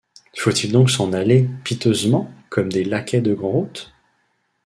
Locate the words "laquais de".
2.83-3.35